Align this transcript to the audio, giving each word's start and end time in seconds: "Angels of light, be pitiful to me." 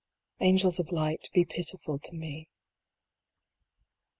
"Angels 0.47 0.79
of 0.79 0.91
light, 0.91 1.29
be 1.31 1.45
pitiful 1.45 1.99
to 1.99 2.15
me." 2.15 2.49